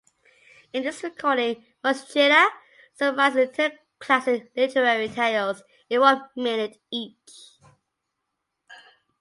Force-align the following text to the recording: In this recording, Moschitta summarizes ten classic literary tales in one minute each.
In 0.73 0.81
this 0.81 1.03
recording, 1.03 1.63
Moschitta 1.83 2.49
summarizes 2.91 3.55
ten 3.55 3.73
classic 3.99 4.51
literary 4.57 5.07
tales 5.07 5.61
in 5.91 5.99
one 5.99 6.27
minute 6.35 6.81
each. 6.89 7.59